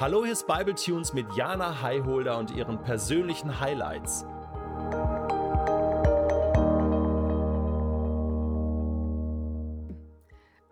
[0.00, 4.24] Hallo, hier ist Bible Tunes mit Jana Highholder und ihren persönlichen Highlights.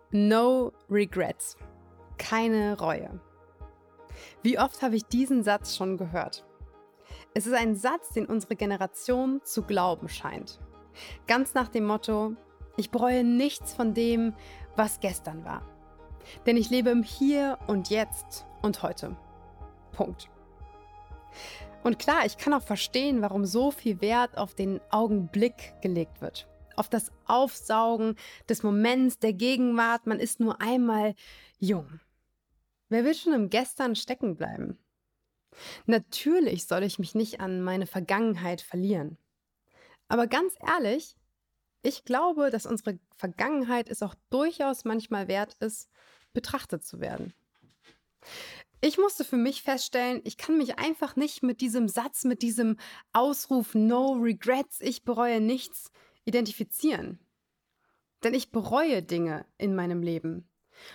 [0.09, 1.57] No regrets.
[2.17, 3.19] Keine Reue.
[4.41, 6.43] Wie oft habe ich diesen Satz schon gehört?
[7.35, 10.59] Es ist ein Satz, den unsere Generation zu glauben scheint.
[11.27, 12.33] Ganz nach dem Motto,
[12.77, 14.33] ich bereue nichts von dem,
[14.75, 15.61] was gestern war.
[16.47, 19.15] Denn ich lebe im Hier und Jetzt und heute.
[19.91, 20.29] Punkt.
[21.83, 26.47] Und klar, ich kann auch verstehen, warum so viel Wert auf den Augenblick gelegt wird.
[26.75, 28.15] Auf das Aufsaugen
[28.47, 30.05] des Moments, der Gegenwart.
[30.05, 31.15] Man ist nur einmal
[31.57, 31.99] jung.
[32.89, 34.77] Wer will schon im Gestern stecken bleiben?
[35.85, 39.17] Natürlich soll ich mich nicht an meine Vergangenheit verlieren.
[40.07, 41.15] Aber ganz ehrlich,
[41.81, 45.89] ich glaube, dass unsere Vergangenheit es auch durchaus manchmal wert ist,
[46.33, 47.33] betrachtet zu werden.
[48.81, 52.77] Ich musste für mich feststellen, ich kann mich einfach nicht mit diesem Satz, mit diesem
[53.11, 55.91] Ausruf No regrets, ich bereue nichts
[56.23, 57.19] identifizieren.
[58.23, 60.49] Denn ich bereue Dinge in meinem Leben.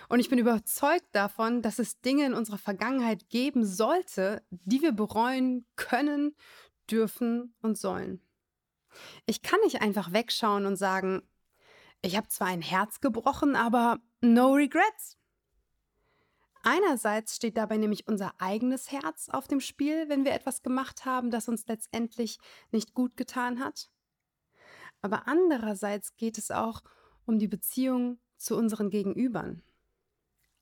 [0.09, 4.91] Und ich bin überzeugt davon, dass es Dinge in unserer Vergangenheit geben sollte, die wir
[4.91, 6.35] bereuen können,
[6.89, 8.21] dürfen und sollen.
[9.25, 11.21] Ich kann nicht einfach wegschauen und sagen,
[12.01, 15.17] ich habe zwar ein Herz gebrochen, aber no regrets.
[16.67, 21.29] Einerseits steht dabei nämlich unser eigenes Herz auf dem Spiel, wenn wir etwas gemacht haben,
[21.29, 22.39] das uns letztendlich
[22.71, 23.91] nicht gut getan hat.
[25.03, 26.81] Aber andererseits geht es auch
[27.27, 29.61] um die Beziehung zu unseren Gegenübern.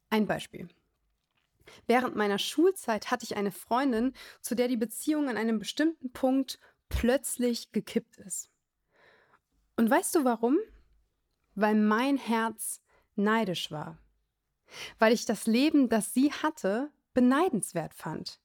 [0.10, 0.68] Ein Beispiel.
[1.88, 6.60] Während meiner Schulzeit hatte ich eine Freundin, zu der die Beziehung an einem bestimmten Punkt
[6.90, 8.50] plötzlich gekippt ist.
[9.78, 10.58] Und weißt du warum?
[11.56, 12.82] Weil mein Herz
[13.16, 14.03] neidisch war
[15.00, 18.40] weil ich das Leben, das sie hatte, beneidenswert fand.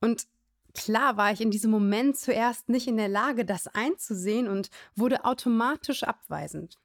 [0.00, 0.26] Und
[0.74, 5.24] klar war ich in diesem Moment zuerst nicht in der Lage, das einzusehen und wurde
[5.24, 6.78] automatisch abweisend.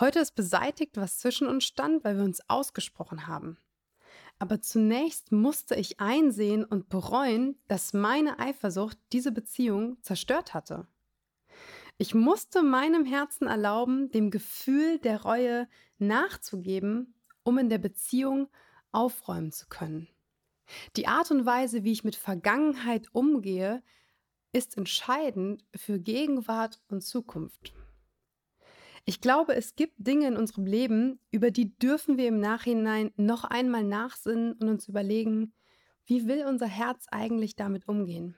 [0.00, 3.58] Heute ist beseitigt, was zwischen uns stand, weil wir uns ausgesprochen haben.
[4.38, 10.86] Aber zunächst musste ich einsehen und bereuen, dass meine Eifersucht diese Beziehung zerstört hatte.
[11.96, 15.68] Ich musste meinem Herzen erlauben, dem Gefühl der Reue
[15.98, 17.14] nachzugeben
[17.48, 18.50] um in der Beziehung
[18.92, 20.06] aufräumen zu können.
[20.96, 23.82] Die Art und Weise, wie ich mit Vergangenheit umgehe,
[24.52, 27.72] ist entscheidend für Gegenwart und Zukunft.
[29.06, 33.44] Ich glaube, es gibt Dinge in unserem Leben, über die dürfen wir im Nachhinein noch
[33.44, 35.54] einmal nachsinnen und uns überlegen,
[36.04, 38.36] wie will unser Herz eigentlich damit umgehen?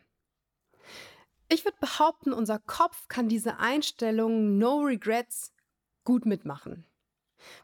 [1.49, 5.53] Ich würde behaupten, unser Kopf kann diese Einstellung No Regrets
[6.05, 6.87] gut mitmachen.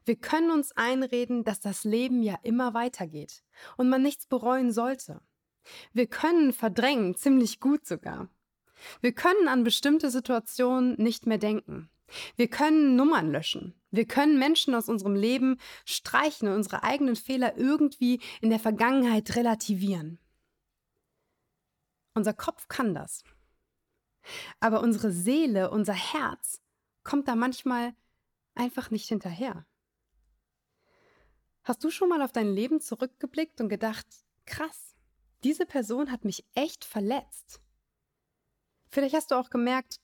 [0.04, 3.42] Wir können uns einreden, dass das Leben ja immer weitergeht
[3.76, 5.20] und man nichts bereuen sollte.
[5.92, 8.28] Wir können verdrängen, ziemlich gut sogar.
[9.00, 11.90] Wir können an bestimmte Situationen nicht mehr denken.
[12.36, 13.74] Wir können Nummern löschen.
[13.90, 19.34] Wir können Menschen aus unserem Leben streichen und unsere eigenen Fehler irgendwie in der Vergangenheit
[19.36, 20.18] relativieren.
[22.14, 23.24] Unser Kopf kann das.
[24.60, 26.60] Aber unsere Seele, unser Herz
[27.04, 27.94] kommt da manchmal
[28.56, 29.66] einfach nicht hinterher.
[31.62, 34.06] Hast du schon mal auf dein Leben zurückgeblickt und gedacht,
[34.44, 34.94] krass,
[35.44, 37.60] diese Person hat mich echt verletzt?
[38.88, 40.00] Vielleicht hast du auch gemerkt,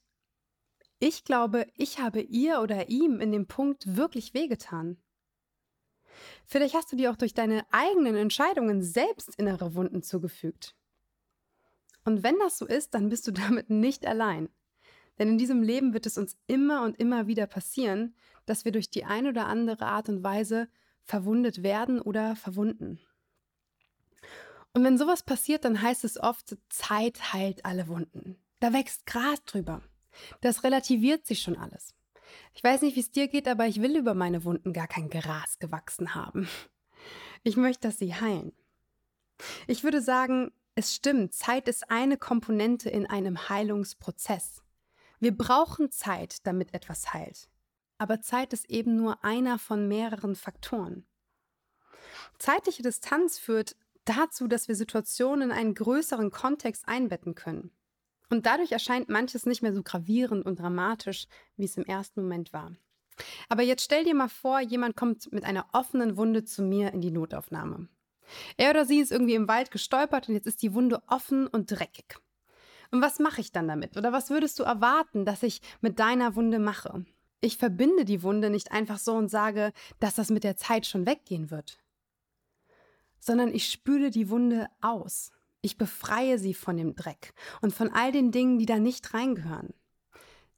[0.98, 5.02] ich glaube, ich habe ihr oder ihm in dem Punkt wirklich wehgetan.
[6.46, 10.76] Vielleicht hast du dir auch durch deine eigenen Entscheidungen selbst innere Wunden zugefügt.
[12.04, 14.48] Und wenn das so ist, dann bist du damit nicht allein.
[15.22, 18.90] Denn in diesem Leben wird es uns immer und immer wieder passieren, dass wir durch
[18.90, 20.68] die eine oder andere Art und Weise
[21.04, 22.98] verwundet werden oder verwunden.
[24.72, 28.36] Und wenn sowas passiert, dann heißt es oft, Zeit heilt alle Wunden.
[28.58, 29.80] Da wächst Gras drüber.
[30.40, 31.94] Das relativiert sich schon alles.
[32.52, 35.08] Ich weiß nicht, wie es dir geht, aber ich will über meine Wunden gar kein
[35.08, 36.48] Gras gewachsen haben.
[37.44, 38.52] Ich möchte, dass sie heilen.
[39.68, 44.62] Ich würde sagen, es stimmt, Zeit ist eine Komponente in einem Heilungsprozess.
[45.22, 47.48] Wir brauchen Zeit, damit etwas heilt.
[47.96, 51.06] Aber Zeit ist eben nur einer von mehreren Faktoren.
[52.40, 57.70] Zeitliche Distanz führt dazu, dass wir Situationen in einen größeren Kontext einbetten können.
[58.30, 62.52] Und dadurch erscheint manches nicht mehr so gravierend und dramatisch, wie es im ersten Moment
[62.52, 62.72] war.
[63.48, 67.00] Aber jetzt stell dir mal vor, jemand kommt mit einer offenen Wunde zu mir in
[67.00, 67.86] die Notaufnahme.
[68.56, 71.70] Er oder sie ist irgendwie im Wald gestolpert und jetzt ist die Wunde offen und
[71.70, 72.21] dreckig.
[72.92, 73.96] Und was mache ich dann damit?
[73.96, 77.04] Oder was würdest du erwarten, dass ich mit deiner Wunde mache?
[77.40, 81.06] Ich verbinde die Wunde nicht einfach so und sage, dass das mit der Zeit schon
[81.06, 81.80] weggehen wird.
[83.18, 85.30] sondern ich spüle die Wunde aus.
[85.60, 89.74] Ich befreie sie von dem Dreck und von all den Dingen, die da nicht reingehören.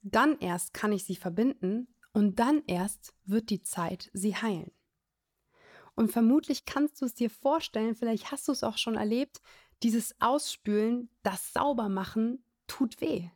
[0.03, 4.73] Dann erst kann ich sie verbinden und dann erst wird die Zeit sie heilen.
[5.95, 9.43] Und vermutlich kannst du es dir vorstellen, vielleicht hast du es auch schon erlebt,
[9.83, 13.31] dieses Ausspülen, das Saubermachen tut weh.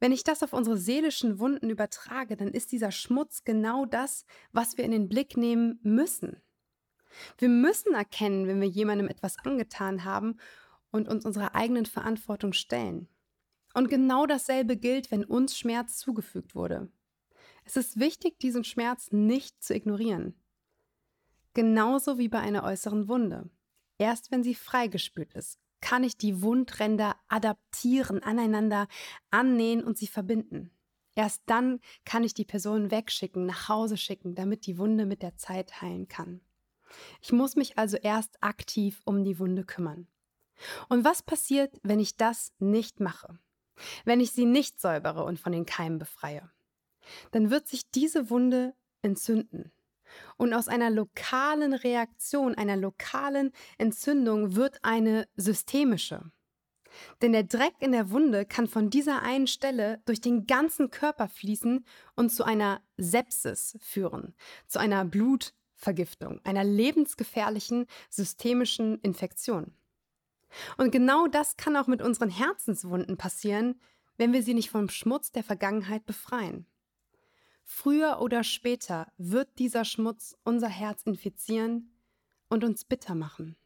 [0.00, 4.76] Wenn ich das auf unsere seelischen Wunden übertrage, dann ist dieser Schmutz genau das, was
[4.76, 6.42] wir in den Blick nehmen müssen.
[7.38, 10.36] Wir müssen erkennen, wenn wir jemandem etwas angetan haben
[10.90, 13.08] und uns unserer eigenen Verantwortung stellen.
[13.72, 16.90] Und genau dasselbe gilt, wenn uns Schmerz zugefügt wurde.
[17.64, 20.34] Es ist wichtig, diesen Schmerz nicht zu ignorieren.
[21.54, 23.48] Genauso wie bei einer äußeren Wunde.
[24.04, 28.86] Erst wenn sie freigespült ist, kann ich die Wundränder adaptieren, aneinander
[29.30, 30.70] annähen und sie verbinden.
[31.14, 35.38] Erst dann kann ich die Person wegschicken, nach Hause schicken, damit die Wunde mit der
[35.38, 36.42] Zeit heilen kann.
[37.22, 40.06] Ich muss mich also erst aktiv um die Wunde kümmern.
[40.90, 43.38] Und was passiert, wenn ich das nicht mache?
[44.04, 46.50] Wenn ich sie nicht säubere und von den Keimen befreie?
[47.30, 49.72] Dann wird sich diese Wunde entzünden.
[50.36, 56.30] Und aus einer lokalen Reaktion, einer lokalen Entzündung wird eine systemische.
[57.22, 61.28] Denn der Dreck in der Wunde kann von dieser einen Stelle durch den ganzen Körper
[61.28, 61.84] fließen
[62.14, 64.34] und zu einer Sepsis führen,
[64.66, 69.74] zu einer Blutvergiftung, einer lebensgefährlichen systemischen Infektion.
[70.76, 73.80] Und genau das kann auch mit unseren Herzenswunden passieren,
[74.16, 76.66] wenn wir sie nicht vom Schmutz der Vergangenheit befreien.
[77.64, 81.98] Früher oder später wird dieser Schmutz unser Herz infizieren
[82.48, 83.56] und uns bitter machen.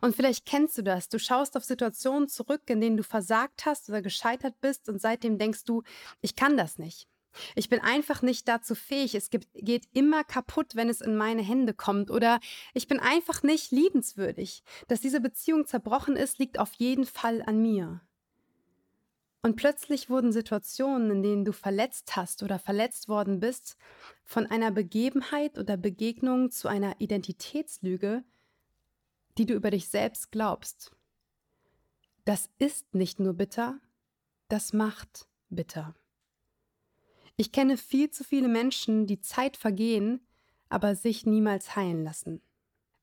[0.00, 1.08] Und vielleicht kennst du das.
[1.08, 5.38] Du schaust auf Situationen zurück, in denen du versagt hast oder gescheitert bist und seitdem
[5.38, 5.82] denkst du,
[6.20, 7.08] ich kann das nicht.
[7.54, 9.14] Ich bin einfach nicht dazu fähig.
[9.14, 12.10] Es geht immer kaputt, wenn es in meine Hände kommt.
[12.10, 12.40] Oder
[12.74, 14.62] ich bin einfach nicht liebenswürdig.
[14.88, 18.00] Dass diese Beziehung zerbrochen ist, liegt auf jeden Fall an mir.
[19.42, 23.76] Und plötzlich wurden Situationen, in denen du verletzt hast oder verletzt worden bist,
[24.24, 28.24] von einer Begebenheit oder Begegnung zu einer Identitätslüge,
[29.38, 30.90] die du über dich selbst glaubst.
[32.24, 33.78] Das ist nicht nur bitter,
[34.48, 35.94] das macht bitter.
[37.36, 40.26] Ich kenne viel zu viele Menschen, die Zeit vergehen,
[40.68, 42.42] aber sich niemals heilen lassen.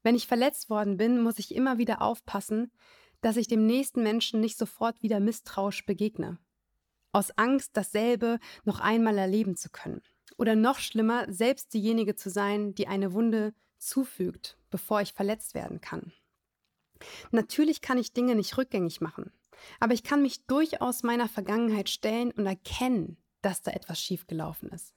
[0.04, 2.72] Wenn ich verletzt worden bin, muss ich immer wieder aufpassen,
[3.22, 6.38] dass ich dem nächsten Menschen nicht sofort wieder misstrauisch begegne.
[7.12, 10.02] Aus Angst, dasselbe noch einmal erleben zu können.
[10.38, 15.80] Oder noch schlimmer, selbst diejenige zu sein, die eine Wunde zufügt, bevor ich verletzt werden
[15.80, 16.12] kann.
[17.32, 19.32] Natürlich kann ich Dinge nicht rückgängig machen,
[19.80, 24.94] aber ich kann mich durchaus meiner Vergangenheit stellen und erkennen, dass da etwas schiefgelaufen ist.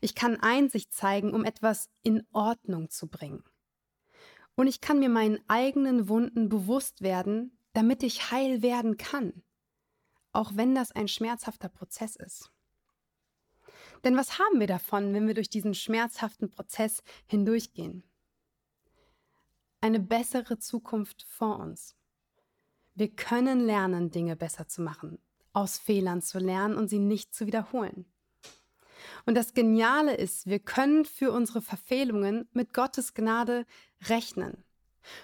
[0.00, 3.42] Ich kann Einsicht zeigen, um etwas in Ordnung zu bringen.
[4.54, 9.42] Und ich kann mir meinen eigenen Wunden bewusst werden, damit ich heil werden kann,
[10.32, 12.52] auch wenn das ein schmerzhafter Prozess ist.
[14.04, 18.02] Denn was haben wir davon, wenn wir durch diesen schmerzhaften Prozess hindurchgehen?
[19.80, 21.96] Eine bessere Zukunft vor uns.
[22.94, 25.18] Wir können lernen, Dinge besser zu machen,
[25.52, 28.04] aus Fehlern zu lernen und sie nicht zu wiederholen.
[29.24, 33.66] Und das Geniale ist, wir können für unsere Verfehlungen mit Gottes Gnade
[34.08, 34.64] rechnen.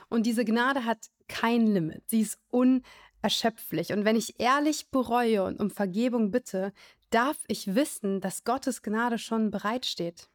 [0.09, 2.03] Und diese Gnade hat kein Limit.
[2.09, 3.93] Sie ist unerschöpflich.
[3.93, 6.73] Und wenn ich ehrlich bereue und um Vergebung bitte,
[7.11, 10.29] darf ich wissen, dass Gottes Gnade schon bereitsteht.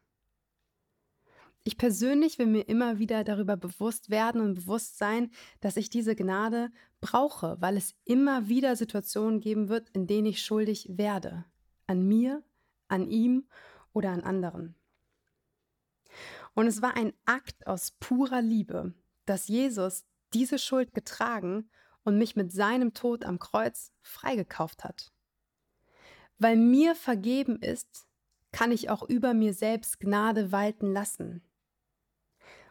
[1.66, 5.32] Ich persönlich will mir immer wieder darüber bewusst werden und bewusst sein,
[5.62, 6.70] dass ich diese Gnade
[7.00, 11.46] brauche, weil es immer wieder Situationen geben wird, in denen ich schuldig werde.
[11.88, 12.44] An mir
[12.94, 13.48] an ihm
[13.92, 14.76] oder an anderen.
[16.54, 18.94] Und es war ein Akt aus purer Liebe,
[19.26, 21.70] dass Jesus diese Schuld getragen
[22.04, 25.12] und mich mit seinem Tod am Kreuz freigekauft hat.
[26.38, 28.08] Weil mir vergeben ist,
[28.52, 31.42] kann ich auch über mir selbst Gnade walten lassen.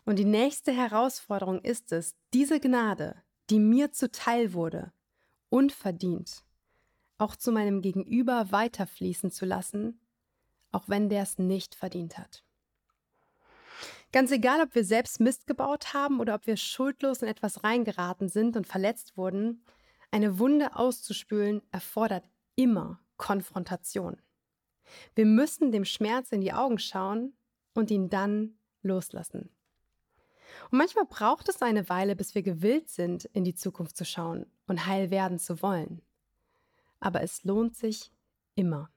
[0.05, 4.93] Und die nächste Herausforderung ist es, diese Gnade, die mir zuteil wurde,
[5.49, 6.45] unverdient,
[7.19, 10.01] auch zu meinem Gegenüber weiterfließen zu lassen
[10.73, 12.43] auch wenn der es nicht verdient hat.
[14.13, 18.29] Ganz egal, ob wir selbst Mist gebaut haben oder ob wir schuldlos in etwas reingeraten
[18.29, 19.65] sind und verletzt wurden,
[20.11, 24.21] eine Wunde auszuspülen erfordert immer Konfrontation.
[25.15, 27.33] Wir müssen dem Schmerz in die Augen schauen
[27.73, 29.49] und ihn dann loslassen.
[30.71, 34.45] Und manchmal braucht es eine Weile, bis wir gewillt sind, in die Zukunft zu schauen
[34.67, 36.03] und heil werden zu wollen.
[37.01, 38.13] Aber es lohnt sich
[38.55, 38.91] immer.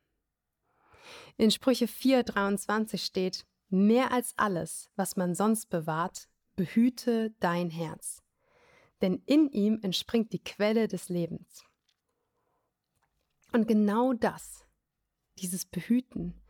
[1.38, 8.22] In Sprüche 4,23 steht: mehr als alles, was man sonst bewahrt, behüte dein Herz.
[9.01, 11.63] Denn in ihm entspringt die Quelle des Lebens.
[13.51, 14.65] Und genau das,
[15.39, 16.41] dieses Behüten,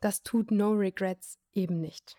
[0.00, 2.16] das tut No Regrets eben nicht.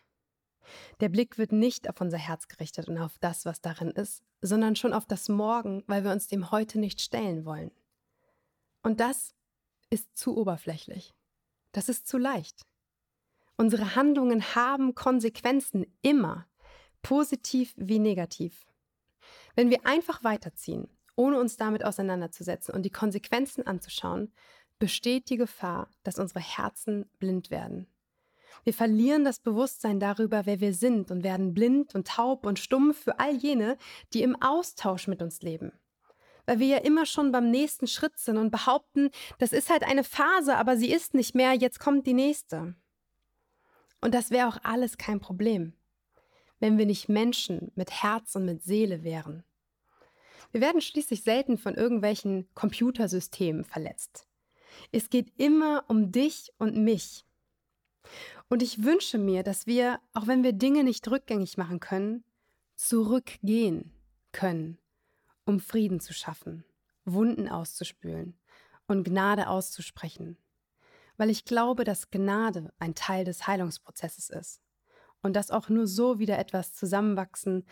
[1.00, 4.76] Der Blick wird nicht auf unser Herz gerichtet und auf das, was darin ist, sondern
[4.76, 7.72] schon auf das Morgen, weil wir uns dem heute nicht stellen wollen.
[8.82, 9.36] Und das
[9.90, 11.14] ist zu oberflächlich.
[11.72, 12.66] Das ist zu leicht.
[13.58, 16.46] Unsere Handlungen haben Konsequenzen immer,
[17.02, 18.66] positiv wie negativ.
[19.56, 24.34] Wenn wir einfach weiterziehen, ohne uns damit auseinanderzusetzen und die Konsequenzen anzuschauen,
[24.78, 27.88] besteht die Gefahr, dass unsere Herzen blind werden.
[28.66, 32.94] Wir verlieren das Bewusstsein darüber, wer wir sind und werden blind und taub und stumm
[32.94, 33.78] für all jene,
[34.14, 35.72] die im Austausch mit uns leben.
[36.46, 39.10] Weil wir ja immer schon beim nächsten Schritt sind und behaupten,
[39.40, 42.76] das ist halt eine Phase, aber sie ist nicht mehr, jetzt kommt die nächste.
[44.06, 45.74] Und das wäre auch alles kein Problem,
[46.60, 49.44] wenn wir nicht Menschen mit Herz und mit Seele wären.
[50.52, 54.28] Wir werden schließlich selten von irgendwelchen Computersystemen verletzt.
[54.92, 57.26] Es geht immer um dich und mich.
[58.48, 62.24] Und ich wünsche mir, dass wir, auch wenn wir Dinge nicht rückgängig machen können,
[62.76, 63.92] zurückgehen
[64.32, 64.78] können,
[65.46, 66.64] um Frieden zu schaffen,
[67.06, 68.38] Wunden auszuspülen
[68.86, 70.38] und Gnade auszusprechen.
[71.18, 74.62] Weil ich glaube, dass Gnade ein Teil des Heilungsprozesses ist
[75.22, 77.66] und dass auch nur so wieder etwas zusammenwachsen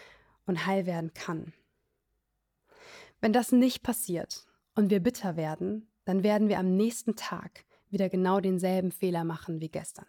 [0.45, 1.53] und heil werden kann.
[3.21, 4.45] Wenn das nicht passiert
[4.75, 9.61] und wir bitter werden, dann werden wir am nächsten Tag wieder genau denselben Fehler machen
[9.61, 10.07] wie gestern.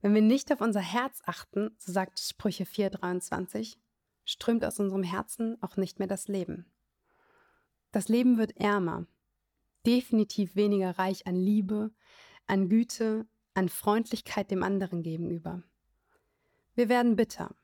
[0.00, 3.78] Wenn wir nicht auf unser Herz achten, so sagt Sprüche 4:23,
[4.24, 6.70] strömt aus unserem Herzen auch nicht mehr das Leben.
[7.90, 9.06] Das Leben wird ärmer,
[9.86, 11.90] definitiv weniger reich an Liebe,
[12.48, 15.62] an Güte, an Freundlichkeit dem anderen gegenüber.
[16.74, 17.54] Wir werden bitter,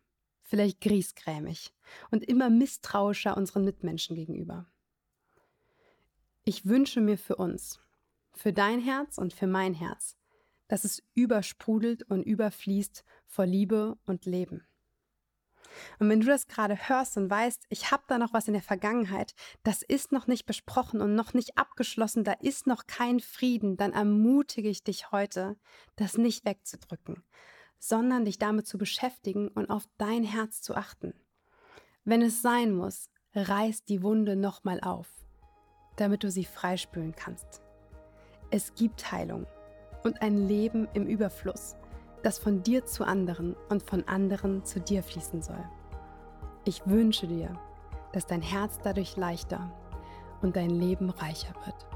[0.43, 1.73] vielleicht griesgrämig
[2.11, 4.67] und immer misstrauischer unseren Mitmenschen gegenüber.
[6.45, 7.81] Ich wünsche mir für uns,
[8.35, 10.17] für dein Herz und für mein Herz,
[10.69, 14.67] dass es übersprudelt und überfließt vor Liebe und Leben.
[15.99, 18.63] Und wenn du das gerade hörst und weißt, ich habe da noch was in der
[18.63, 23.77] Vergangenheit, das ist noch nicht besprochen und noch nicht abgeschlossen, da ist noch kein Frieden,
[23.77, 25.57] dann ermutige ich dich heute,
[25.97, 27.23] das nicht wegzudrücken,
[27.79, 31.15] sondern dich damit zu beschäftigen und auf dein Herz zu achten.
[32.05, 35.09] Wenn es sein muss, reiß die Wunde nochmal auf,
[35.97, 37.63] damit du sie freispülen kannst.
[38.51, 39.47] Es gibt Heilung
[40.05, 41.77] und ein Leben im Überfluss,
[42.23, 45.65] das von dir zu anderen und von anderen zu dir fließen soll.
[46.66, 47.52] Ich wünsche dir,
[48.12, 49.71] dass dein Herz dadurch leichter
[50.40, 51.87] und dein Leben reicher wird.